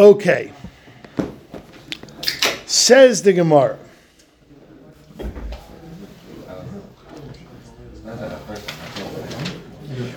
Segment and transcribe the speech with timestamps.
[0.00, 0.50] Okay.
[2.64, 3.78] Says the Gemara.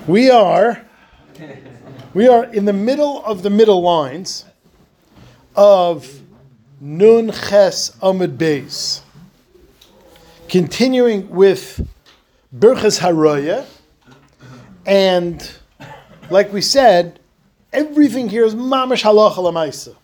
[0.08, 0.82] We are
[2.14, 4.46] we are in the middle of the middle lines
[5.54, 6.22] of
[6.80, 9.02] Nun Ches Amud Beis.
[10.48, 11.86] Continuing with
[12.58, 13.66] Berches Haroya,
[14.86, 15.52] and
[16.30, 17.20] like we said,
[17.74, 19.96] everything here is mamash halacha lamaisa.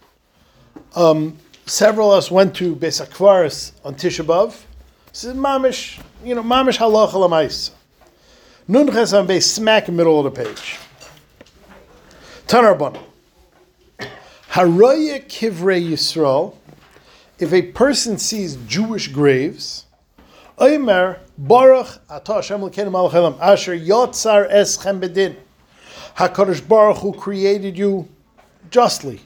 [0.96, 4.64] Um, several of us went to Beis Akvaris on Tisha B'av.
[5.12, 7.71] This is mamish, you know, mamish halacha lamaisa.
[8.68, 10.78] Nun Ches smack in the middle of the page.
[12.48, 13.02] Tanarbana.
[14.51, 16.56] Haroya Kivrei Yisrael,
[17.38, 19.86] if a person sees Jewish graves,
[20.57, 25.36] Omer Baruch Ata Hashem Asher Yotzar Eschem Bedin
[26.19, 28.05] HaKadosh Baruch who created you
[28.69, 29.21] justly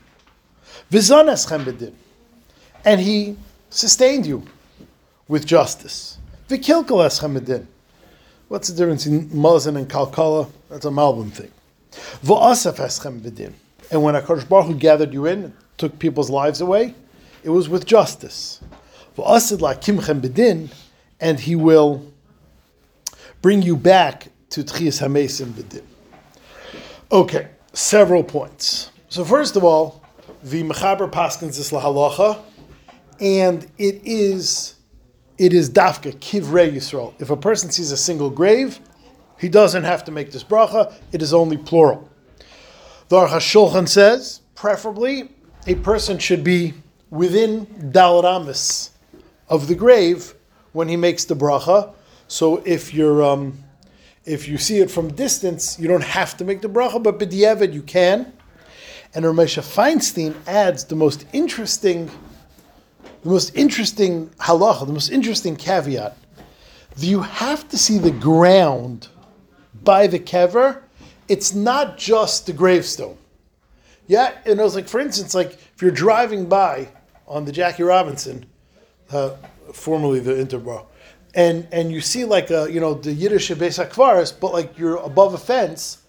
[0.91, 1.95] Vizan Eschem Bedin
[2.85, 3.35] and he
[3.71, 4.43] sustained you
[5.27, 7.65] with justice V'kilkel Eschem Bedin
[8.47, 10.51] What's the difference in Mazan and Kalkala?
[10.69, 11.51] That's a Malbim thing.
[12.23, 13.53] V'asaf Eschem Bedin
[13.89, 16.93] and when HaKadosh Baruch Hu gathered you in, took people's lives away,
[17.43, 18.61] it was with justice.
[19.17, 20.71] V'asid la kimchem bedin,
[21.19, 22.05] and he will
[23.41, 25.83] bring you back to Tchias HaMesim bedin.
[27.13, 28.89] Okay, several points.
[29.09, 30.03] So first of all,
[30.41, 32.39] the Mechaber Paskins is lahalacha,
[33.19, 34.77] and it is
[35.37, 37.13] it is dafka kivrei Yisrael.
[37.21, 38.79] If a person sees a single grave,
[39.37, 40.91] he doesn't have to make this bracha.
[41.11, 42.09] It is only plural.
[43.09, 45.29] The Aruch says, preferably,
[45.67, 46.73] a person should be
[47.11, 48.89] within Dalaramis
[49.49, 50.33] of the grave
[50.71, 51.93] when he makes the bracha.
[52.27, 53.63] So if you're um,
[54.25, 57.73] if you see it from distance, you don't have to make the bracha, but b'diavad
[57.73, 58.33] you can.
[59.15, 62.09] And Ramesha Feinstein adds the most interesting,
[63.21, 66.17] the most interesting halacha, the most interesting caveat.
[66.97, 69.09] You have to see the ground
[69.83, 70.83] by the kever
[71.27, 73.17] it's not just the gravestone.
[74.07, 76.89] Yeah, and it was like, for instance, like if you're driving by
[77.27, 78.45] on the Jackie Robinson,
[79.11, 79.31] uh,
[79.73, 80.85] formerly the Interborough,
[81.35, 84.97] and and you see like a you know the Yiddish Beis Akvaris, but like you're
[84.97, 85.99] above a fence,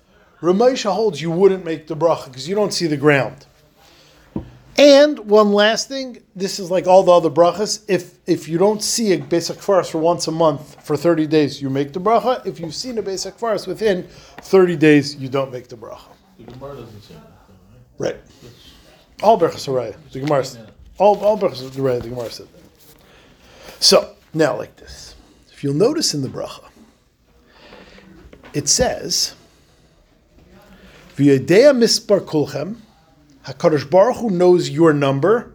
[0.40, 3.46] Ramesha holds you wouldn't make the bracha because you don't see the ground.
[4.76, 7.84] And one last thing, this is like all the other brachas.
[7.86, 11.62] If if you don't see a basic forest for once a month for 30 days,
[11.62, 12.44] you make the bracha.
[12.44, 14.02] If you've seen a basic forest within
[14.40, 16.00] 30 days, you don't make the bracha.
[16.38, 17.22] The Gemara doesn't say that,
[17.98, 18.16] though, Right.
[19.22, 19.94] All brachas are right.
[20.10, 20.44] The Gemara,
[20.98, 22.02] all all brachas are right.
[22.02, 22.48] The Gemara said
[24.34, 25.14] now, like this,
[25.52, 26.64] if you'll notice in the bracha,
[28.52, 29.34] it says,
[31.16, 32.76] "V'yadea mispar kulchem."
[33.44, 35.52] Hakadosh Baruch Hu knows your number.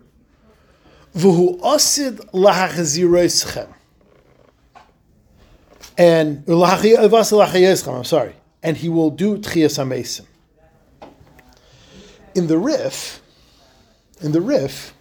[1.15, 3.73] V'hu asid lahachziroischem.
[5.97, 10.25] And uh, I'm sorry, and he will do tchias hamesim.
[12.35, 13.21] In the Rif,
[14.21, 14.93] in the Rif,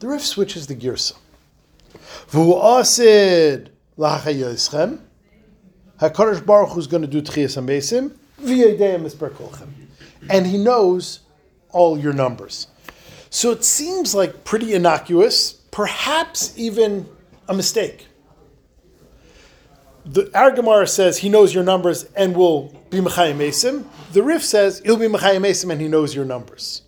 [0.00, 1.14] the Rif switches the girsa.
[2.30, 5.00] V'hu asid lachayeschem.
[6.00, 8.16] Hakadosh Baruch Hu is going to do tchias hamesim.
[8.40, 9.68] V'yadei misper kolchem,
[10.28, 11.20] and he knows
[11.70, 12.66] all your numbers.
[13.30, 17.08] So it seems like pretty innocuous, perhaps even
[17.48, 18.06] a mistake.
[20.04, 23.84] The Argamara says he knows your numbers and will be Mechayim Mesim.
[24.12, 26.82] The Rif says he'll be Mechayim Mesim and he knows your numbers.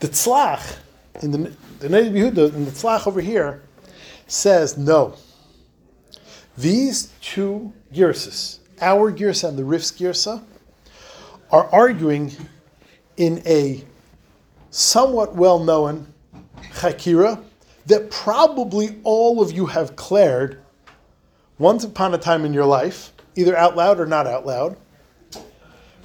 [0.00, 0.76] The Tzlach,
[1.22, 1.38] in the,
[1.80, 3.62] the Yehuda, in the Tzlach over here,
[4.28, 5.14] says no.
[6.56, 10.42] These two girsas, our girsa and the Rif's girsa,
[11.50, 12.32] are arguing
[13.16, 13.84] in a
[14.70, 16.12] somewhat well known
[16.74, 17.42] chakira
[17.86, 20.62] that probably all of you have cleared
[21.58, 24.76] once upon a time in your life, either out loud or not out loud,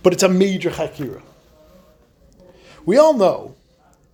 [0.02, 1.22] but it's a major chakira.
[2.86, 3.56] We all know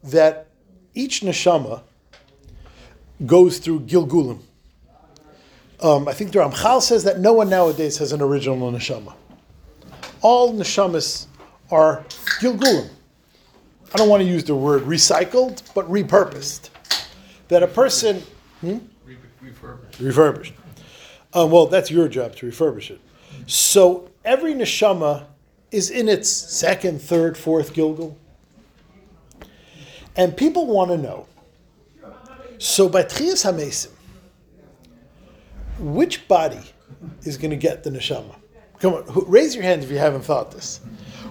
[0.03, 0.47] that
[0.93, 1.81] each neshama
[3.25, 4.39] goes through Gilgulim.
[5.81, 9.13] Um, I think the Ramchal says that no one nowadays has an original neshama.
[10.21, 11.27] All neshamas
[11.71, 12.03] are
[12.39, 12.89] Gilgulim.
[13.93, 16.69] I don't want to use the word recycled, but repurposed.
[17.47, 18.21] That a person.
[18.61, 18.77] Hmm?
[19.41, 19.99] Refurbished.
[19.99, 20.53] Refurbished.
[21.33, 22.99] Um, well, that's your job to refurbish it.
[23.47, 25.25] So every neshama
[25.71, 28.15] is in its second, third, fourth Gilgul.
[30.15, 31.27] And people want to know.
[32.59, 33.91] So by Tchias HaMesim,
[35.79, 36.59] which body
[37.23, 38.35] is going to get the neshama?
[38.79, 40.81] Come on, raise your hand if you haven't thought this.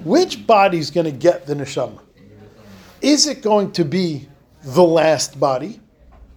[0.04, 2.00] Which body is going to get the neshama?
[3.02, 4.26] Is it going to be
[4.62, 5.80] the last body,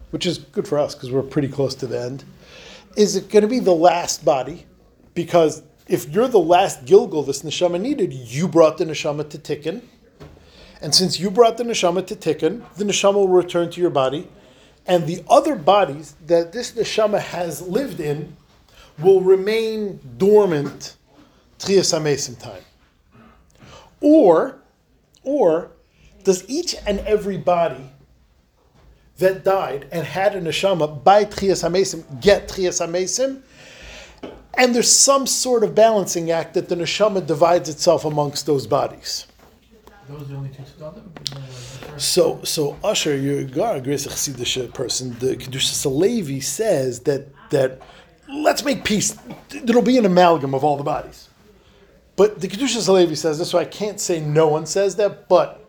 [0.10, 2.26] which is good for us because we're pretty close to the end?
[2.98, 4.66] Is it going to be the last body?
[5.14, 9.84] Because if you're the last Gilgul this neshama needed, you brought the neshama to Tikkun.
[10.82, 14.28] And since you brought the neshama to Tikkun, the neshama will return to your body.
[14.88, 18.36] And the other bodies that this neshama has lived in
[19.00, 20.96] will remain dormant
[21.60, 22.64] Tchias Amesim time.
[24.00, 24.58] Or,
[25.24, 25.72] or
[26.24, 27.90] does each and every body
[29.18, 33.42] that died and had a neshama by Tchias Amesim get Tchias Amesim?
[34.56, 39.28] And there's some sort of balancing act that the neshama divides itself amongst those bodies.
[40.12, 42.00] Those are the only two tzedadim?
[42.00, 45.18] So, so Usher, you're a great Chassidish person.
[45.20, 47.82] The Kedushas Levi says that that
[48.30, 49.18] let's make peace.
[49.50, 51.30] There'll be an amalgam of all the bodies.
[52.16, 55.66] But the Kedushas Levi says this, so I can't say no one says that, but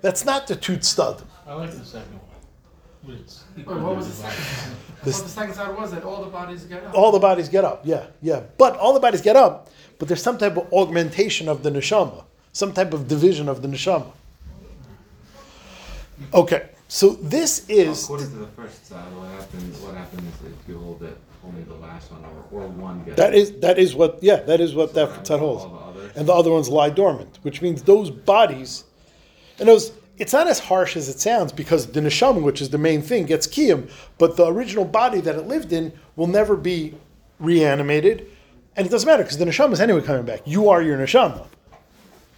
[0.00, 1.22] that's not the Tut Stud.
[1.46, 2.22] I like the second one.
[3.06, 4.72] Wait, what was the second side?
[5.04, 6.94] This- Well, the second side was that all the bodies get up.
[6.94, 8.42] All the bodies get up, yeah, yeah.
[8.56, 9.68] But all the bodies get up,
[9.98, 12.24] but there's some type of augmentation of the neshama,
[12.58, 14.10] some type of division of the neshama.
[16.34, 20.68] Okay, so this is According to the first side, what happens, what happens is if
[20.68, 21.16] you hold it,
[21.46, 23.16] only the last one, or, or one gets.
[23.16, 25.64] that is that is what yeah that is what that that All holds.
[26.14, 28.82] the and the other ones lie dormant, which means those bodies,
[29.60, 32.78] and those, it's not as harsh as it sounds because the neshama, which is the
[32.78, 33.88] main thing, gets kiyum,
[34.18, 36.94] but the original body that it lived in will never be
[37.38, 38.26] reanimated,
[38.74, 40.40] and it doesn't matter because the neshama is anyway coming back.
[40.44, 41.46] You are your neshama,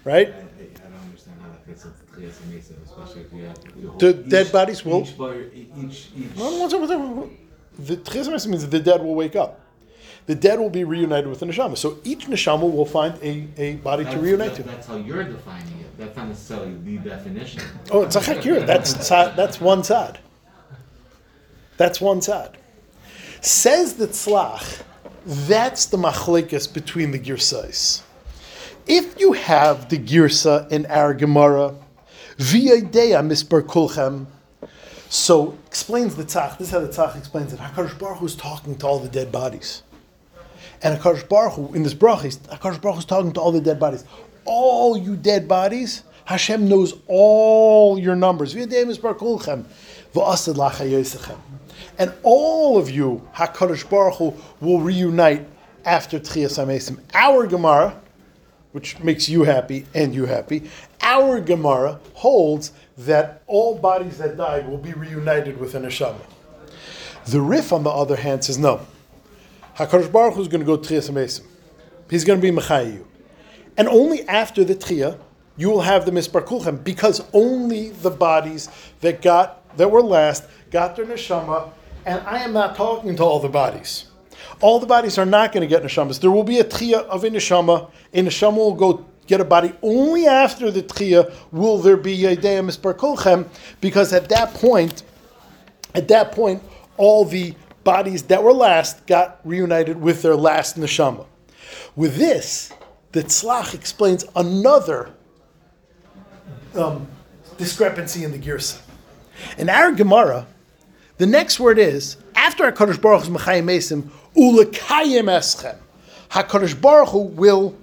[0.05, 0.29] right?
[0.29, 3.58] I, don't understand how that fits into Mesa, especially if you have.
[3.81, 6.37] you hold The each- dead bodies will- Each, body- each, each.
[6.37, 7.87] No, no, one second, one second, one second.
[7.87, 9.61] The Tchias means the dead will wake up.
[10.26, 11.76] The dead will be reunited with the neshama.
[11.79, 14.62] So each neshama will find a, a body to That's- reunite that- to.
[14.64, 15.99] That's how you're defining it.
[15.99, 17.62] That's not necessarily the definition.
[17.91, 18.64] Oh, it's a chakir.
[18.67, 20.19] That's tzad, that's one side.
[21.76, 22.56] That's one side.
[23.41, 24.82] Says the tzlach,
[25.25, 28.02] that's the machlekes between the girsais.
[28.87, 31.75] If you have the girsa in our Gemara,
[32.38, 34.27] v'yadea misper kulchem,
[35.09, 36.56] so explains the tzlach.
[36.59, 37.61] This is how the tzlach explains it.
[37.61, 39.82] Hakadosh Baruch Hu is talking to all the dead bodies,
[40.82, 43.61] and Hakadosh Baruch Hu in this brachis, Hakadosh Baruch Hu is talking to all the
[43.61, 44.05] dead bodies.
[44.47, 48.55] All you dead bodies, Hashem knows all your numbers.
[48.55, 48.73] And
[52.23, 55.44] all of you, Hakadosh Baruch Hu, will reunite
[55.85, 56.99] after Tchias Amesim.
[57.15, 58.00] Our Gemara,
[58.73, 60.71] which makes you happy and you happy,
[61.01, 66.21] our Gemara holds that all bodies that died will be reunited with an neshama.
[67.27, 68.87] The Rif, on the other hand, says no.
[69.77, 71.45] Hakadosh Baruch Hu is going to go Tchias Amesim.
[72.09, 73.05] He's going to be Mechayu.
[73.77, 75.19] And only after the Tchia,
[75.57, 78.69] you will have the Mispar Kulchem, because only the bodies
[79.01, 81.71] that got that were last got their neshama,
[82.05, 84.10] and I am not talking to all the bodies.
[84.61, 86.21] All the bodies are not going to get neshamas.
[86.21, 87.91] There will be a tchia of a neshama.
[88.13, 92.35] A neshama will go get a body only after the tchia will there be a
[92.35, 93.49] day mispar kolchem,
[93.81, 95.05] because at that point,
[95.95, 96.63] at that point,
[96.97, 97.55] all the
[97.85, 101.27] bodies that were last got reunited with their last neshama.
[101.97, 102.73] With this,
[103.13, 105.11] the tzlach explains another
[106.75, 107.07] um,
[107.57, 108.81] discrepancy in the girsa.
[109.59, 110.47] In our Gemara,
[111.19, 115.77] the next word is after Hakadosh Baruch Hu's mechayim ulekayim eschem.
[116.31, 117.77] Hakadosh Baruch Hu will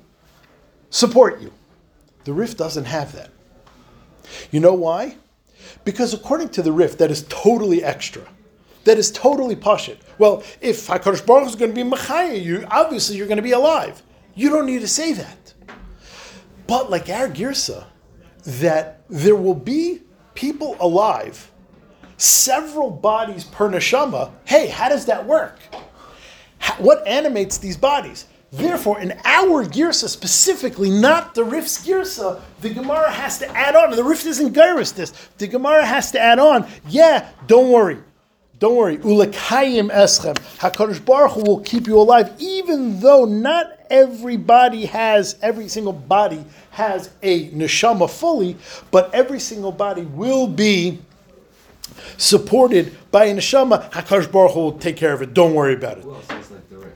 [0.89, 1.51] support you.
[2.23, 3.29] The Rif doesn't have that.
[4.51, 5.15] You know why?
[5.83, 8.23] Because according to the Rif, that is totally extra.
[8.85, 9.97] That is totally pashit.
[10.17, 13.43] Well, if Hakadosh Baruch Hu is going to be mechayim you, obviously you're going to
[13.43, 14.01] be alive.
[14.35, 15.53] You don't need to say that.
[16.67, 17.85] But like our girsa,
[18.43, 20.01] that there will be
[20.35, 21.51] people alive,
[22.17, 24.31] several bodies per neshama.
[24.45, 25.59] Hey, how does that work?
[26.77, 28.25] What animates these bodies?
[28.51, 33.91] Therefore, in our girsa specifically, not the Rif's girsa, the Gemara has to add on.
[33.91, 35.11] The Rif isn't gyrus this.
[35.37, 36.65] The Gemara has to add on.
[36.87, 37.97] Yeah, don't worry.
[38.59, 38.97] Don't worry.
[38.97, 40.35] Ulekayim eschem.
[40.57, 46.43] Hakadosh Baruch Hu will keep you alive, even though not everybody has every single body
[46.71, 48.55] has a neshama fully,
[48.91, 50.99] but every single body will be
[52.17, 53.91] supported by a neshama.
[53.91, 55.33] Hakadosh Baruch Hu will take care of it.
[55.33, 56.03] Don't worry about it.
[56.05, 56.93] Who else is like the Rif?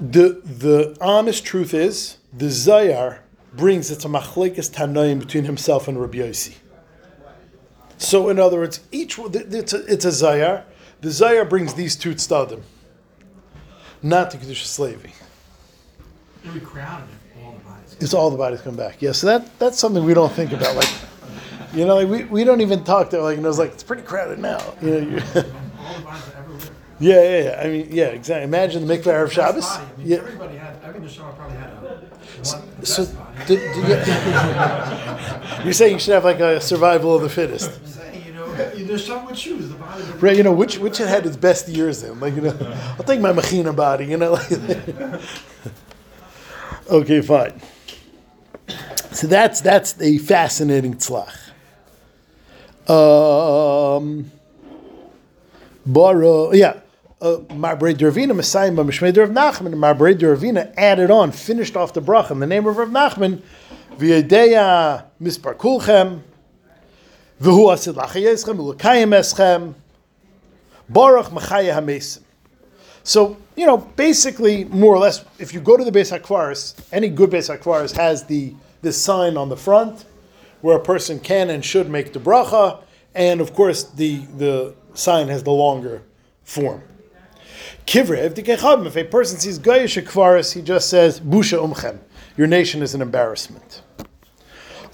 [0.00, 3.20] The the honest truth is the Zohar
[3.52, 6.54] brings it's a machlekes tanoim between himself and Rabbi Yossi.
[7.96, 10.64] So in other words, each it's a, it's a Zohar.
[11.00, 12.62] The Zohar brings these two tzadim,
[14.02, 15.10] not the Kedushas Levi.
[16.42, 17.96] It'll be crowded if all the bodies.
[18.00, 19.02] It's all the bodies come back.
[19.02, 20.76] Yeah, so that that's something we don't think about.
[20.76, 20.90] Like
[21.74, 23.82] You know, like we, we don't even talk to like and know it's like it's
[23.82, 24.74] pretty crowded now.
[24.80, 26.70] You know, you All the bodies that ever lived.
[27.00, 27.60] Yeah, yeah, yeah.
[27.62, 28.44] I mean, yeah, exactly.
[28.44, 29.64] Imagine the mikveh of Shabbos.
[29.66, 30.16] I mean, Yeah.
[30.18, 33.04] Everybody had, every Neshama probably had a one, the So,
[33.46, 33.82] did, did you,
[35.64, 38.46] you're saying you should have like a survival of the fittest, I'm saying, you know,
[38.54, 38.64] the
[38.94, 40.02] Neshama would choose the body.
[40.20, 40.36] right?
[40.36, 42.18] You know, which which had its best years then?
[42.20, 42.56] Like, you know,
[42.98, 44.06] I'll take my machina body.
[44.06, 44.50] You know, like.
[46.90, 47.60] okay, fine.
[49.12, 51.34] So that's that's a fascinating tzlach.
[52.88, 54.30] Um,
[55.86, 56.80] Bara, yeah.
[57.20, 62.00] Uh, Marbrei Dervina, Messiah, Mishmei Rav Nachman, and Marbrei Dervina added on, finished off the
[62.00, 63.42] bracha in the name of Rav Nachman,
[63.96, 66.20] V'yedeya mispar kulchem,
[67.42, 69.74] v'hu asid lachayeschem, v'lekayim eschem,
[70.88, 72.22] Baruch machaya hamesim.
[73.02, 77.08] So, you know, basically, more or less, if you go to the Beis HaKvaris, any
[77.08, 80.04] good Beis HaKvaris has the this sign on the front
[80.60, 82.80] where a person can and should make the bracha,
[83.14, 86.02] and of course, the, the sign has the longer
[86.44, 86.82] form.
[87.88, 88.86] Kivrev.
[88.86, 91.98] If a person sees Gayish Kvaris, he just says Busha Umchem.
[92.36, 93.80] Your nation is an embarrassment.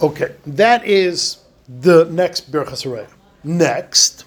[0.00, 3.08] Okay, that is the next Birchas Haraya.
[3.42, 4.24] Next,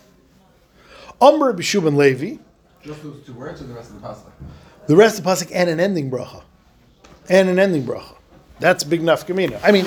[1.21, 2.41] Amr B'Shuban Levi.
[2.83, 4.31] Just those two words or the rest of the pasuk?
[4.87, 6.43] The rest of the pasuk and an ending bracha,
[7.29, 8.15] and an ending bracha.
[8.59, 9.61] That's big nafkamina.
[9.63, 9.85] I mean,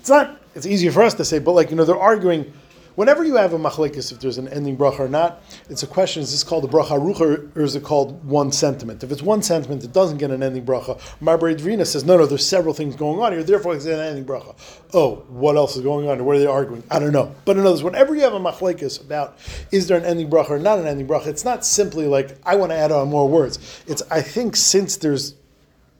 [0.00, 0.40] it's not.
[0.56, 2.52] It's easier for us to say, but like you know, they're arguing.
[2.98, 5.40] Whenever you have a machlekes, if there's an ending bracha or not,
[5.70, 9.04] it's a question: Is this called a bracha arucha or is it called one sentiment?
[9.04, 11.00] If it's one sentiment, it doesn't get an ending bracha.
[11.20, 13.44] Marbury Dvina says, no, no, there's several things going on here.
[13.44, 14.52] Therefore, it's an ending bracha.
[14.92, 16.24] Oh, what else is going on?
[16.24, 16.82] What are they arguing?
[16.90, 17.32] I don't know.
[17.44, 19.38] But in other words, whenever you have a machlekes about
[19.70, 22.56] is there an ending bracha or not an ending bracha, it's not simply like I
[22.56, 23.80] want to add on more words.
[23.86, 25.36] It's I think since there's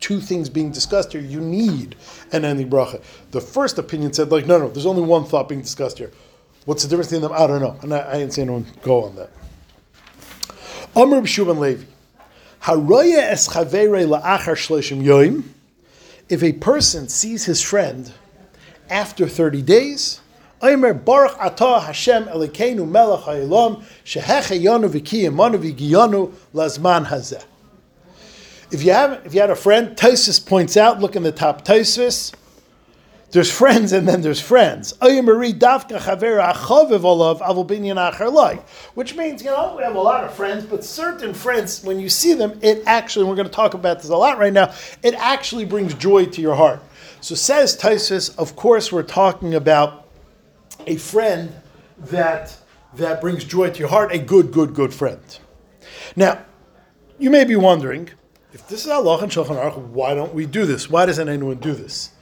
[0.00, 1.94] two things being discussed here, you need
[2.32, 3.00] an ending bracha.
[3.30, 6.10] The first opinion said, like, no, no, there's only one thought being discussed here.
[6.68, 7.32] What's the difference between them?
[7.32, 7.78] I don't know.
[7.80, 9.30] And I, I didn't see anyone go on that.
[16.28, 18.12] If a person sees his friend
[18.90, 20.20] after 30 days.
[28.70, 31.00] If you have, if you had a friend, Tosis points out.
[31.00, 32.34] Look in the top Tosis.
[33.30, 34.94] There's friends and then there's friends.
[38.94, 42.08] Which means, you know, we have a lot of friends, but certain friends, when you
[42.08, 45.14] see them, it actually, we're going to talk about this a lot right now, it
[45.14, 46.82] actually brings joy to your heart.
[47.20, 50.08] So says Tysus, of course, we're talking about
[50.86, 51.52] a friend
[51.98, 52.56] that,
[52.94, 55.20] that brings joy to your heart, a good, good, good friend.
[56.16, 56.44] Now,
[57.18, 58.08] you may be wondering,
[58.54, 60.88] if this is Allah and Shulchan Aruch, why don't we do this?
[60.88, 62.12] Why doesn't anyone do this?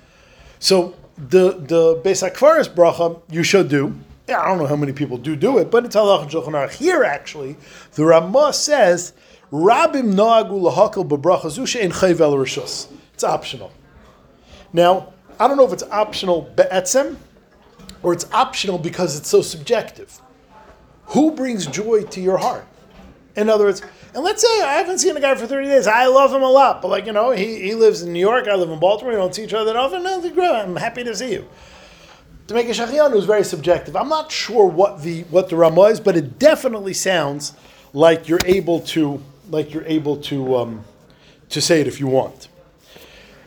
[0.58, 3.94] So the the Beis Hakvaris bracha you should do.
[4.28, 6.72] I don't know how many people do do it, but it's halach and shulchan aruch.
[6.72, 7.56] Here, actually,
[7.94, 9.12] the Ramah says,
[9.52, 13.70] "Rabim noagu lahakol bebracha zusha in chayvel rishus." It's optional.
[14.72, 17.16] Now, I don't know if it's optional be'etzem
[18.02, 20.20] or it's optional because it's so subjective.
[21.06, 22.66] Who brings joy to your heart?
[23.36, 23.82] In other words,
[24.16, 25.87] and let's say I haven't seen a guy for 30 days.
[25.87, 28.49] I love him a lot, but like, you know, he, he lives in New York,
[28.49, 30.06] I live in Baltimore, we don't see each other that often.
[30.06, 31.46] I'm happy to see you.
[32.46, 33.94] To make a shachianu is very subjective.
[33.94, 37.52] I'm not sure what the what the Ramah is, but it definitely sounds
[37.92, 40.85] like you're able to like you're able to um,
[41.50, 42.49] to say it if you want.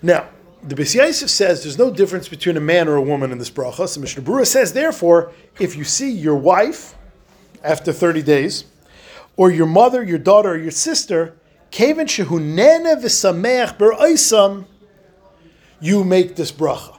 [0.04, 0.30] Now,
[0.62, 3.50] the Beis Yosef says there's no difference between a man or a woman in this
[3.50, 3.88] bracha.
[3.88, 6.94] So Mishnah Berurah says, therefore, if you see your wife
[7.64, 8.66] after 30 days,
[9.40, 11.34] or your mother, your daughter, or your sister,
[11.72, 11.96] you
[16.04, 16.98] make this bracha.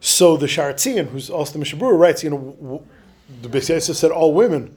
[0.00, 2.82] So the Shaar HaTziyun, who's also the Mishnah Berurah, writes, you know,
[3.42, 4.74] the Beis said all women.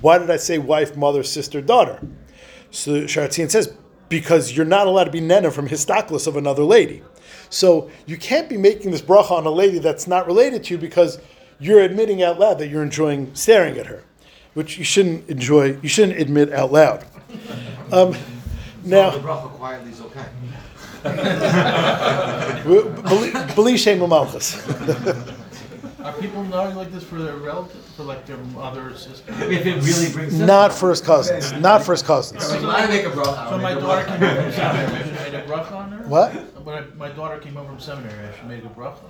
[0.00, 2.06] Why did I say wife, mother, sister, daughter?
[2.70, 3.74] So the Shaar HaTziyun says,
[4.08, 7.02] because you're not allowed to be nena from histaklis of another lady.
[7.50, 10.78] So you can't be making this bracha on a lady that's not related to you
[10.78, 11.20] because
[11.58, 14.04] you're admitting out loud that you're enjoying staring at her,
[14.58, 15.78] which you shouldn't enjoy.
[15.82, 17.06] You shouldn't admit out loud.
[17.92, 18.16] Um,
[18.82, 20.24] now, the bracha quietly is okay.
[23.54, 24.68] believe shame malchus.
[26.02, 29.32] Are people knowing like this for their relatives, for like their mother or sister?
[29.44, 31.52] If it really brings Not first cousins.
[31.52, 32.44] Not first cousins.
[32.44, 35.32] So when I make a bracha, So my daughter came over from seminary, I should
[35.32, 36.08] make a bracha on her?
[36.08, 36.32] What?
[36.64, 39.04] When I, my daughter came over from seminary, I should make a bracha.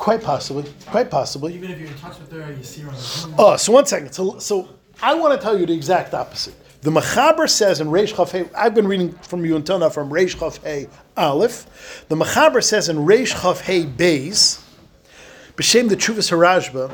[0.00, 0.64] Quite possibly.
[0.86, 1.54] Quite possibly.
[1.54, 3.34] Even if you're in touch with her, you see her on the.
[3.38, 4.12] Oh, so one second.
[4.12, 4.66] So, so
[5.02, 6.54] I want to tell you the exact opposite.
[6.80, 10.08] The Machaber says in Reish Chaf Hey, I've been reading from you until now from
[10.08, 10.88] Reish Chaf Hey
[11.18, 12.06] Aleph.
[12.08, 14.64] The Machaber says in Reish Chaf Hey Beis,
[15.56, 16.90] B'Shem the Chuvas HaRashba,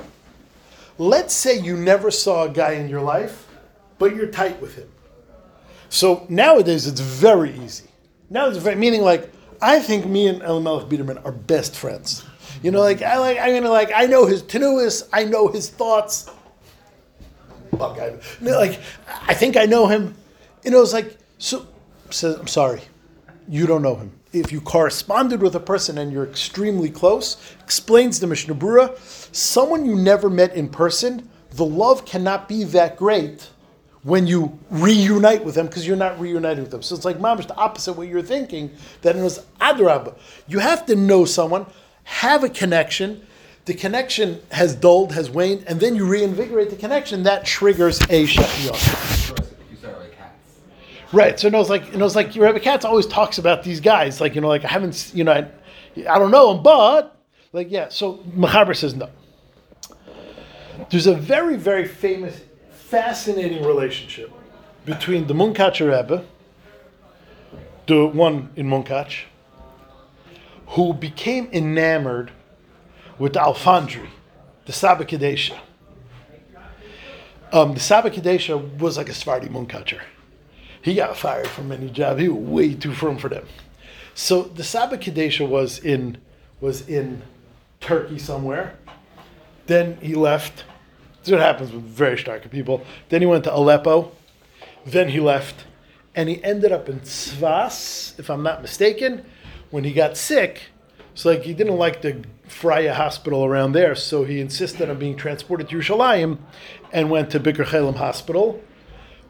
[0.99, 3.47] let's say you never saw a guy in your life,
[4.01, 4.89] but you're tight with him.
[5.91, 7.87] So nowadays it's very easy.
[8.31, 9.33] Now it's very, meaning like,
[9.63, 12.25] I think me and Elimelech Biederman are best friends.
[12.63, 15.71] You know, like I like I'm gonna like I know his tenuis, I know his
[15.71, 16.31] thoughts.
[17.79, 18.81] Fuck, I, like
[19.27, 20.15] I think I know him.
[20.65, 21.67] You know, it's like so.
[22.11, 22.83] Says I'm sorry,
[23.49, 24.13] you don't know him.
[24.33, 28.97] If you corresponded with a person and you're extremely close, explains the Mishnah Berurah,
[29.35, 33.49] someone you never met in person, the love cannot be that great
[34.03, 36.83] when you reunite with them because you're not reuniting with them.
[36.83, 38.71] So it's like mamish the opposite what you're thinking.
[39.03, 40.15] That it was adrab.
[40.47, 41.67] You have to know someone,
[42.07, 43.27] have a connection.
[43.67, 47.25] The connection has dulled, has waned, and then you reinvigorate the connection.
[47.25, 49.37] That triggers a you like.
[51.13, 51.39] Right.
[51.39, 54.21] So it was like you know, it's like Rebbe Katz always talks about these guys.
[54.21, 55.49] Like you know, like I haven't, you know, I,
[56.09, 57.17] I don't know them, but
[57.53, 57.89] like yeah.
[57.89, 59.09] So Mechaber says no.
[60.91, 64.33] There's a very very famous, fascinating relationship
[64.85, 66.25] between the Munkacher Rebbe,
[67.87, 69.25] the one in Munkach,
[70.69, 72.31] who became enamored
[73.19, 74.09] with Alfandari,
[74.67, 75.57] the Saba Kadesha.
[77.53, 80.03] Um, the Saba Kadesha was like a Sephardi catcher.
[80.83, 82.19] He got fired from any job.
[82.19, 83.47] He was way too firm for them.
[84.15, 86.19] So the Saba Kadesha was in
[86.61, 87.23] was in
[87.81, 88.77] Turkey somewhere.
[89.67, 90.65] Then he left.
[91.19, 92.85] This is what happens with very stark people.
[93.09, 94.13] Then he went to Aleppo.
[94.85, 95.65] Then he left.
[96.15, 99.27] And he ended up in Tzfas, if I'm not mistaken,
[99.77, 100.71] when he got sick.
[101.13, 105.19] It's like he didn't like the Freya hospital around there, so he insisted on being
[105.19, 106.39] transported to Yerushalayim
[106.95, 108.59] and went to Bikur Chelim Hospital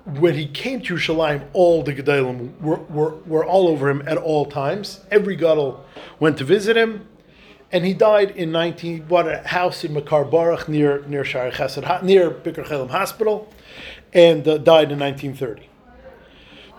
[0.05, 4.17] when he came to Yerushalayim, all the Gedalim were, were, were all over him at
[4.17, 5.01] all times.
[5.11, 5.85] Every Gadol
[6.21, 7.09] went to visit him,
[7.73, 12.05] and he died in 19, bought a house in Mekor Baruch near, near Shaarei Chesed,
[12.05, 13.53] near Bikur Chelim Hospital,
[14.13, 15.69] and uh, died in 1930.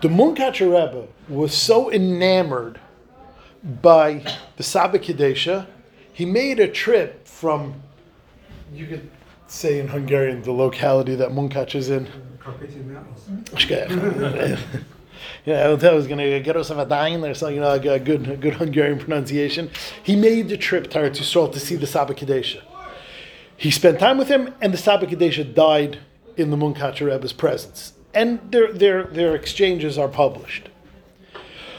[0.00, 2.80] The Munkacher Rebbe was so enamored
[3.62, 4.24] by
[4.56, 5.66] the Saba Kadesha,
[6.12, 7.74] he made a trip from,
[8.72, 9.10] you could
[9.46, 12.08] say in Hungarian, the locality that Munkach is in.
[12.40, 13.64] Carpathian Mountains.
[15.44, 17.68] yeah, I thought I was going to get us a dying or something, you know,
[17.68, 19.70] like a good, a good Hungarian pronunciation.
[20.02, 22.62] He made the trip to Eretz Yisrael to see the Saba Kadesha.
[23.56, 25.98] He spent time with him, and the Saba Kadesha died
[26.36, 27.92] in the Munkacher Rebbe's presence.
[28.14, 30.68] And their, their, their exchanges are published.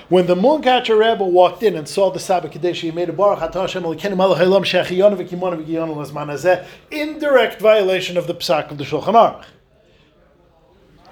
[0.10, 3.54] When the Munkacher Rebbe walked in and saw the Saba Kadesha, he made a Baruch
[3.54, 8.80] Hashem Elokeinu Melech Haolam V'Kimonu V'Giyonu L'Zman Hazeh, in direct violation of the Psak of
[8.80, 9.46] the Shulchan Aruch.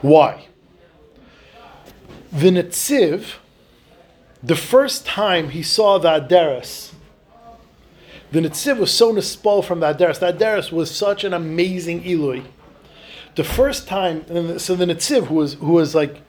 [0.02, 0.48] Why?
[2.32, 3.36] The Netziv,
[4.42, 6.94] the first time he saw the Aderes,
[8.32, 10.20] the Netziv was so nispal from the Aderes.
[10.20, 12.42] The Aderes was such an amazing Eloi.
[13.36, 16.22] The first time, so the Netziv, who was, who was like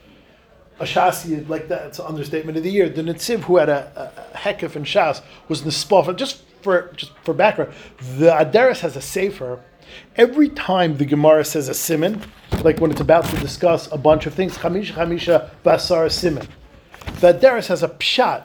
[0.79, 3.91] a Shasi, like that, it's an understatement of the year, the Netziv, who had a,
[3.95, 6.05] a, a Hekef and Shas, was nispal.
[6.05, 7.73] from- Just for, just for background,
[8.17, 9.59] the Aderes has a Sefer.
[10.15, 12.21] Every time the Gemara says a simon,
[12.63, 16.47] like when it's about to discuss a bunch of things, Chamisha Chamisha Basar Simon.
[17.21, 18.43] The Aderes has a pshat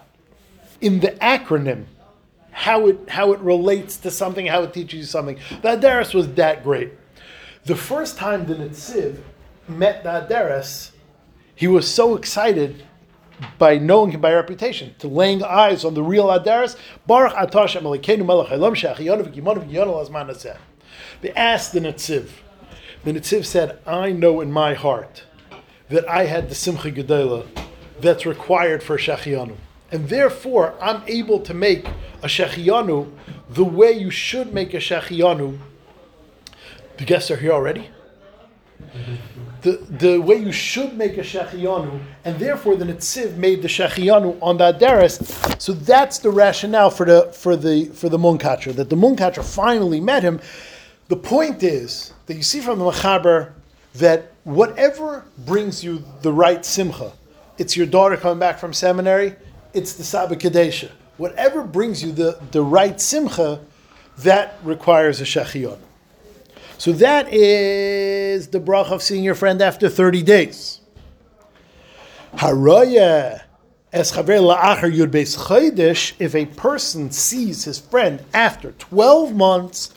[0.80, 1.84] in the acronym,
[2.50, 5.38] how it how it relates to something, how it teaches you something.
[5.60, 6.92] The Aderes was that great.
[7.64, 9.18] The first time the Netziv
[9.68, 10.92] met the Aderes,
[11.54, 12.84] he was so excited
[13.58, 16.76] by knowing him by reputation, to laying eyes on the real Aderes.
[21.20, 22.30] They asked the Netziv.
[23.04, 25.24] The Netziv said, I know in my heart
[25.88, 27.46] that I had the Simcha Gedela
[28.00, 29.56] that's required for Shechiyanu.
[29.92, 31.86] And therefore, I'm able to make
[32.22, 33.12] a Shechiyanu
[33.48, 35.58] the way you should make a Shechiyanu.
[36.96, 37.90] The guests are here already?
[38.80, 39.33] Mm-hmm.
[39.64, 44.38] The, the way you should make a Shechiyanu, and therefore the Netziv made the Shechiyanu
[44.42, 45.58] on that Aderes.
[45.58, 50.00] So that's the rationale for the for the for the Munkacher, that the Munkacher finally
[50.00, 50.38] met him.
[51.08, 53.52] The point is that you see from the Machaber
[53.94, 57.12] that whatever brings you the right simcha,
[57.56, 59.34] it's your daughter coming back from seminary,
[59.72, 60.90] it's the Kadesha.
[61.16, 63.60] Whatever brings you the, the right simcha,
[64.18, 65.78] that requires a Shechion.
[66.78, 70.80] So that is the brach of seeing your friend after 30 days.
[72.34, 73.42] Haraya
[73.92, 74.40] es chaver
[74.92, 79.94] yud beis chodesh, if a person sees his friend after 12 months.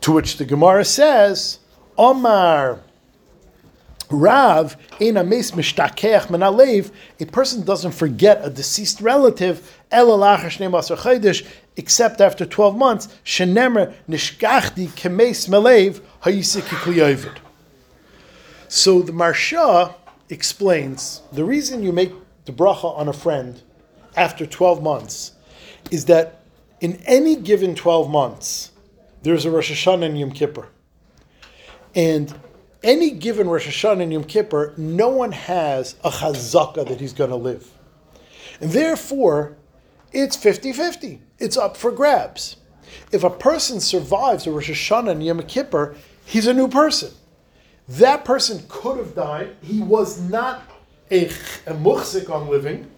[0.00, 1.58] To which the Gemara says,
[1.98, 2.80] Omar
[4.10, 6.90] Rav ein ames mishtakeach min alev.
[7.20, 9.80] A person doesn't forget a deceased relative
[11.76, 13.08] except after twelve months.
[13.24, 17.38] Shenemer nishkachdi kemes melev hayisekikliyovid.
[18.68, 19.94] So the Maharsha
[20.28, 22.12] explains the reason you make
[22.46, 23.62] the bracha on a friend
[24.16, 25.32] after 12 months
[25.90, 26.40] is that
[26.80, 28.72] in any given 12 months,
[29.22, 30.68] there's a Rosh Hashanah and Yom Kippur.
[31.94, 32.34] And
[32.86, 37.30] any given Rosh Hashanah and Yom Kippur, no one has a chazaka that he's going
[37.30, 37.68] to live.
[38.60, 39.56] And therefore,
[40.12, 41.20] it's 50 50.
[41.38, 42.56] It's up for grabs.
[43.12, 47.12] If a person survives a Rosh Hashanah and Yom Kippur, he's a new person.
[47.88, 49.56] That person could have died.
[49.62, 50.62] He was not
[51.10, 51.28] a,
[51.66, 52.90] a on living.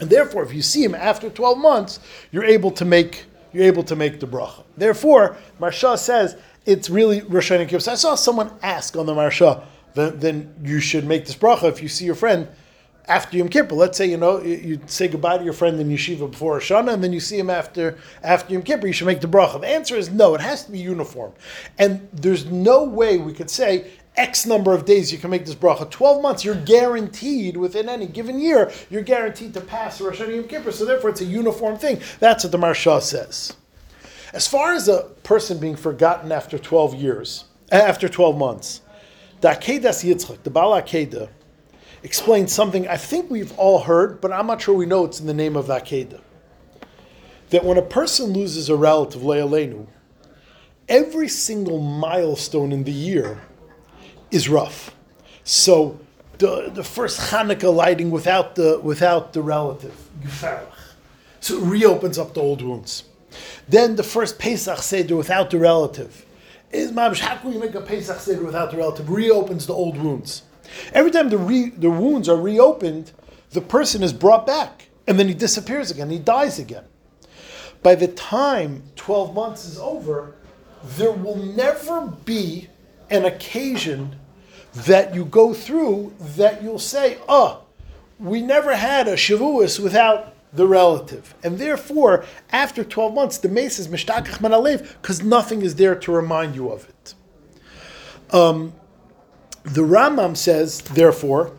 [0.00, 1.98] And therefore, if you see him after 12 months,
[2.30, 4.62] you're able to make you're able to make the bracha.
[4.76, 6.36] Therefore, Maharsha says
[6.68, 7.80] it's really Rosh and Kippur.
[7.80, 11.64] So I saw someone ask on the Maharsha, then, then you should make this bracha
[11.64, 12.46] if you see your friend
[13.06, 13.74] after Yom Kippur.
[13.74, 17.02] Let's say you know you, say goodbye to your friend in yeshiva before Hashanah, and
[17.02, 18.86] then you see him after after Yom Kippur.
[18.86, 19.58] You should make the bracha.
[19.62, 20.34] The answer is no.
[20.34, 21.32] It has to be uniform,
[21.78, 25.54] and there's no way we could say X number of days you can make this
[25.54, 25.90] bracha.
[25.90, 30.48] 12 months, you're guaranteed within any given year, you're guaranteed to pass Rosh Hashanah Yom
[30.48, 30.70] Kippur.
[30.70, 32.00] So therefore, it's a uniform thing.
[32.20, 33.56] That's what the Maharsha says.
[34.32, 38.82] As far as a person being forgotten after 12 years, uh, after 12 months,
[39.40, 41.28] the Akedas Yitzchak, the Bala Akeda,
[42.02, 45.26] explains something I think we've all heard, but I'm not sure we know it's in
[45.26, 46.20] the name of the.
[47.50, 49.86] That when a person loses a relative, Le'alenu,
[50.88, 53.40] every single milestone in the year
[54.30, 54.94] is rough.
[55.44, 55.98] So
[56.38, 59.96] the, the first Hanukkah lighting without the without the relative.
[61.40, 63.04] So it reopens up the old wounds.
[63.68, 66.24] Then the first Pesach Seder without the relative.
[66.70, 69.08] Is Mamish, how can we make a Pesach Seder without the relative?
[69.08, 70.42] Reopens the old wounds.
[70.92, 73.12] Every time the, re, the wounds are reopened,
[73.50, 74.88] the person is brought back.
[75.06, 76.84] And then he disappears again, he dies again.
[77.82, 80.34] By the time 12 months is over,
[80.82, 82.68] there will never be
[83.10, 84.16] an occasion
[84.74, 87.62] that you go through that you'll say, oh,
[88.18, 91.34] we never had a Shavuos without the relative.
[91.42, 96.12] And therefore, after 12 months, the mace is Mishtakach Manalev because nothing is there to
[96.12, 97.14] remind you of it.
[98.34, 98.72] Um,
[99.64, 101.52] the Rambam says, therefore,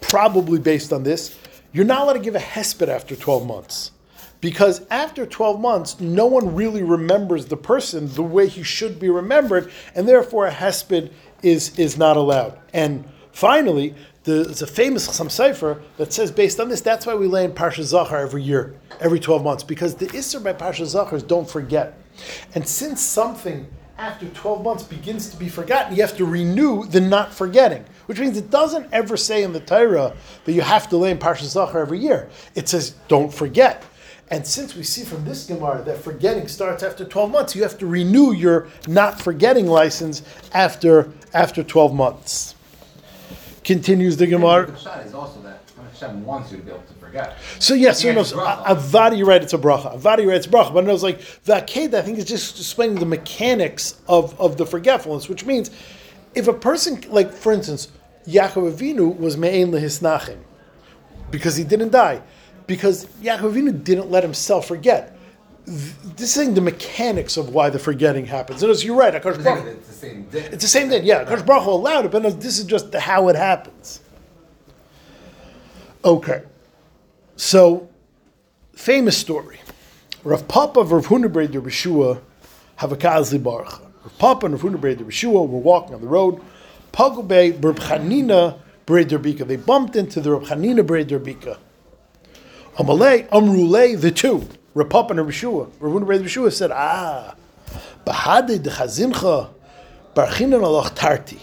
[0.00, 1.38] probably based on this,
[1.72, 3.90] you're not allowed to give a hesped after 12 months.
[4.40, 9.08] Because after 12 months, no one really remembers the person the way he should be
[9.08, 11.10] remembered, and therefore a hesped
[11.42, 12.58] is, is not allowed.
[12.74, 17.26] And finally, there's a famous Chassam Sofer that says, based on this, that's why we
[17.26, 21.16] lay in Parsha Zachar every year, every 12 months, because the Isser by Parsha Zachar
[21.16, 21.98] is don't forget.
[22.54, 23.66] And since something
[23.98, 28.18] after 12 months begins to be forgotten, you have to renew the not forgetting, which
[28.18, 31.44] means it doesn't ever say in the Torah that you have to lay in Parsha
[31.44, 32.30] Zachar every year.
[32.54, 33.84] It says, don't forget.
[34.30, 37.76] And since we see from this Gemara that forgetting starts after 12 months, you have
[37.78, 40.22] to renew your not forgetting license
[40.54, 42.54] after, after 12 months.
[43.64, 44.70] Continues the Gemara.
[44.70, 45.62] Is also that
[45.94, 47.38] Hashem wants you to be able to forget.
[47.58, 48.66] So yes, Yeah, no, so bracha.
[48.66, 49.98] Avadi, you're right, it's a bracha.
[49.98, 50.74] Avadi, you're right, it's a bracha.
[50.74, 54.56] But it was like the Akeda, I think, is just explaining the mechanics of, of
[54.56, 55.70] the forgetfulness, which means
[56.34, 57.88] if a person, like for instance,
[58.26, 60.38] Yaakov Avinu was me'ein lehisnachim
[61.30, 62.22] because he didn't die,
[62.66, 65.13] because Yaakov Avinu didn't let himself forget.
[65.66, 68.62] Th- This is the mechanics of why the forgetting happens.
[68.62, 70.44] And as you're right, Akash Baruch, it's the same thing.
[70.52, 71.04] it's the same thing.
[71.04, 74.00] Yeah, Akash Baruch allowed it, but no, this is just the, how it happens.
[76.04, 76.42] Okay.
[77.36, 77.88] So,
[78.74, 79.58] famous story.
[80.22, 82.20] Rav Papa of Rav Huna Breder Beshua
[82.76, 83.80] have a Kazli Baruch.
[84.02, 86.40] Rav Papa and Rav Huna Breder Beshua were walking on the road.
[86.92, 89.46] Pagube Rav Chanina Breder Bika.
[89.46, 91.58] They bumped into the Rav Chanina Breder Bika.
[92.76, 94.48] Amalei, Amrulei, the two.
[94.74, 95.70] Rav and Rav Beshua.
[95.78, 97.36] Rav Huna Breder Beshua said, Ah,
[98.04, 99.50] Bahade de Chazincha
[100.14, 101.38] Barchinan Alach Tarti.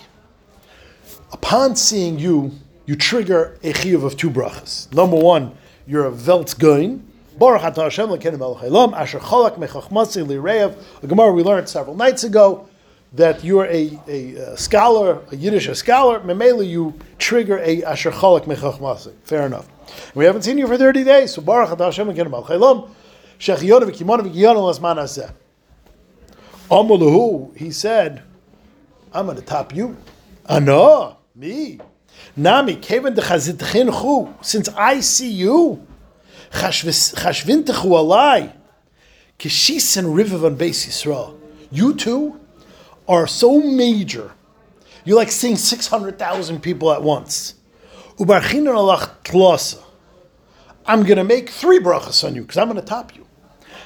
[1.31, 2.51] Upon seeing you,
[2.85, 4.93] you trigger a chiyuv of two brachas.
[4.93, 5.55] Number one,
[5.87, 7.07] you're a veltz goin.
[7.37, 10.75] Baruch atah Hashem l'kenim melech haolam, asher cholak mechachmasi lireyev.
[11.01, 12.67] A Gemara we learned several nights ago
[13.13, 16.19] that you're a, a, uh scholar, a Yiddish a scholar.
[16.19, 19.13] Memela, you trigger a asher cholak mechachmasi.
[19.23, 19.69] Fair enough.
[20.13, 22.89] We haven't seen you for 30 days, so Baruch atah Hashem l'kenim melech
[23.41, 23.59] haolam.
[23.59, 25.31] Shech yonah v'kimona v'kiyonah lasman hazeh.
[26.69, 28.23] Amalahu, he said,
[29.13, 29.97] I'm going to top you.
[30.45, 31.79] Ano, me.
[32.35, 33.21] Nami, Kevin de
[34.41, 35.85] since I see you,
[36.51, 38.53] Chashvintechu alai,
[39.37, 41.37] Kishisen Riviv on Beis Yisrael.
[41.71, 42.39] You two
[43.07, 44.31] are so major
[45.03, 47.55] You're like seeing 600,000 people at once.
[48.17, 49.83] Ubarchinan alach.
[50.85, 53.25] I'm going to make three brachas on you because I'm going to top you.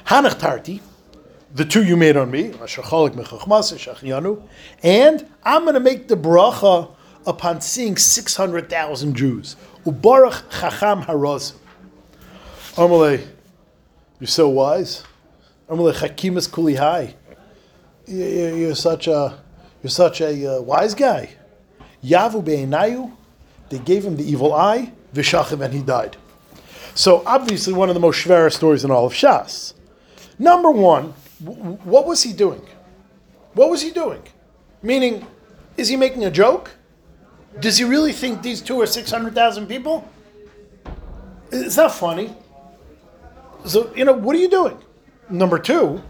[0.06, 0.80] Hanach
[1.54, 2.52] the two you made on me,
[4.82, 6.90] and I'm going to make the bracha
[7.26, 9.56] upon seeing 600,000 Jews.
[9.84, 11.54] Ubarach chacham haraz.
[12.74, 13.26] Amalei,
[14.20, 15.02] you're so wise.
[15.68, 17.14] Amalei chakimas kuli hai.
[18.06, 19.38] You- you- You're such a,
[19.82, 21.30] you're such a uh, wise guy.
[22.04, 23.12] Yavu be'enayu,
[23.70, 26.16] they gave him the evil eye, vishachiv, and he died.
[26.94, 29.72] So obviously one of the most shvera stories in all of Shas.
[30.38, 32.62] Number one, what was he doing?
[33.54, 34.22] What was he doing?
[34.82, 35.26] Meaning,
[35.76, 36.70] is he making a joke?
[37.60, 40.06] Does he really think these two are 600,000 people?
[41.50, 42.34] It's not funny.
[43.64, 44.78] So, you know, what are you doing?
[45.30, 46.02] Number two,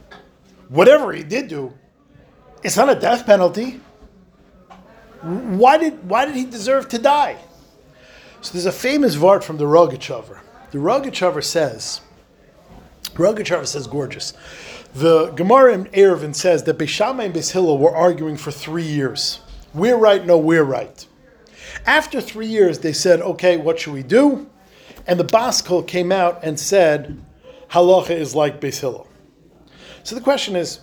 [0.69, 1.73] whatever he did do,
[2.63, 3.81] it's not a death penalty.
[5.23, 7.39] Why did, why did he deserve to die?
[8.41, 10.41] So there's a famous vart from the Rogachover.
[10.73, 12.01] The Rogachover says,
[13.17, 14.33] Rogachover says gorgeous.
[14.95, 19.41] The Gemara in Eruvin says that Beishamai and Beis Hillel were arguing for three years.
[19.75, 21.07] We're right, no, we're right.
[21.85, 24.49] After three years, they said, okay, what should we do?
[25.07, 27.23] And the Baskol came out and said,
[27.71, 29.07] halacha is like Beis Hillel.
[30.03, 30.81] So the question is,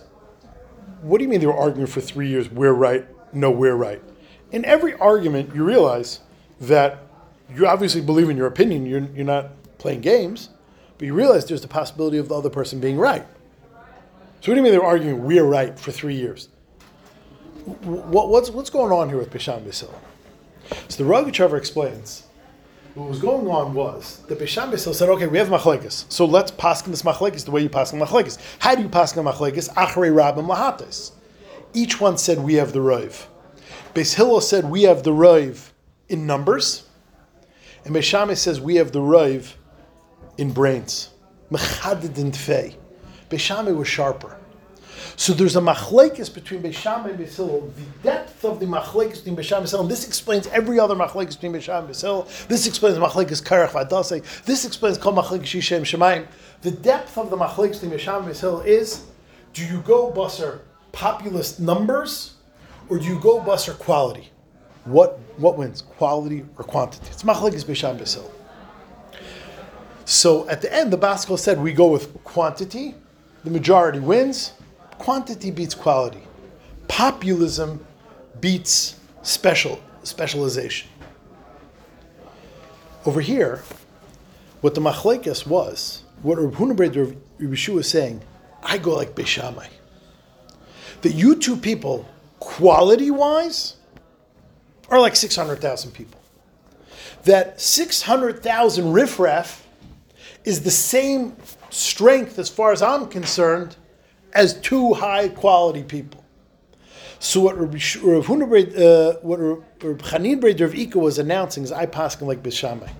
[1.02, 2.50] what do you mean they were arguing for three years?
[2.50, 4.02] We're right, no, we're right.
[4.52, 6.20] In every argument, you realize
[6.60, 7.02] that
[7.54, 10.50] you obviously believe in your opinion, you're, you're not playing games,
[10.98, 13.26] but you realize there's the possibility of the other person being right.
[14.40, 16.48] So what do you mean they're arguing we're right for three years?
[17.64, 19.98] What, what's, what's going on here with Bisham Basil?
[20.88, 22.24] So the Rogachover explains
[22.94, 26.52] what was going on was that Bisham Basil said, okay, we have machlekes, so let's
[26.52, 28.38] paskin this machlekes the way you paskin machlekes.
[28.60, 29.72] How do you paskin machlekes?
[29.74, 31.12] Achrei rabim lahates.
[31.72, 33.26] Each one said we have the roiv.
[33.94, 35.70] Beis said we have the roiv
[36.08, 36.88] in numbers,
[37.84, 39.54] and Beis Shammai says we have the roiv
[40.38, 41.10] in brains.
[41.50, 42.76] Mechadid and fei.
[43.30, 44.36] Beis Shammai was sharper.
[45.16, 49.56] So there's a machlekes between Beis and Beis The depth of the machlekes between Beis
[49.56, 53.42] and Beis and this explains every other machlekes between Beis and Beis This explains machlekes
[53.42, 54.44] karach v'adasei.
[54.44, 56.26] This explains kol machlekes shishem shemayim.
[56.62, 59.04] The depth of the machlekes between Beis and Beis is:
[59.52, 60.60] Do you go busser
[60.92, 62.34] populist numbers,
[62.88, 64.30] or do you go busser quality?
[64.84, 67.06] What what wins, quality or quantity?
[67.10, 68.32] It's machlekes Beis Shammai and Beis Hillel.
[70.04, 72.94] So at the end, the Baskal said we go with quantity.
[73.42, 74.52] The majority wins.
[74.98, 76.22] Quantity beats quality.
[76.88, 77.84] Populism
[78.40, 80.88] beats special specialization.
[83.06, 83.62] Over here,
[84.60, 88.22] what the machlekes was, what Rav Hunabrei Rav Yeshua was saying,
[88.62, 89.68] I go like Beishamai.
[91.02, 92.08] That you two people,
[92.40, 93.76] quality wise,
[94.88, 96.20] are like 600,000 people.
[97.24, 99.63] That 600,000 riffraff
[100.44, 101.36] is the same
[101.70, 103.76] strength, as far as I'm concerned,
[104.32, 106.24] as two high quality people.
[107.18, 112.20] So what Sh- Rav Huna uh, what Rav Chanin Ika was announcing is I pass
[112.20, 112.90] like Bishamai.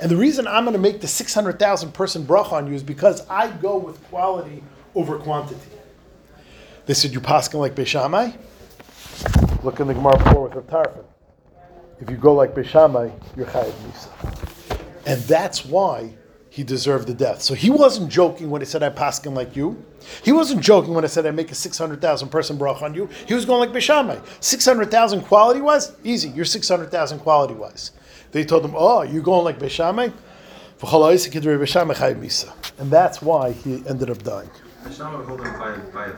[0.00, 3.26] And the reason I'm going to make the 600,000 person bracha on you is because
[3.28, 4.62] I go with quality
[4.94, 5.60] over quantity.
[6.86, 8.36] They said, you pass like Bishamai?
[9.62, 11.04] Look in the Gemara before with Rav Tarfon.
[12.00, 14.80] If you go like Bishamai, you're Chayav Misa.
[15.06, 16.14] And that's why
[16.50, 17.40] he deserved the death.
[17.42, 19.82] So he wasn't joking when he said, I pass him like you.
[20.24, 23.08] He wasn't joking when I said, I make a 600,000 person brach on you.
[23.26, 24.20] He was going like Bishamai.
[24.40, 25.92] 600,000 quality wise?
[26.02, 26.28] Easy.
[26.30, 27.92] You're 600,000 quality wise.
[28.32, 30.12] They told him, Oh, you're going like Bishamai?
[32.78, 34.50] And that's why he ended up dying.
[35.58, 36.08] By, by